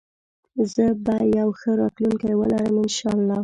[0.73, 3.39] زه به يو ښه راتلونکي ولرم انشاالله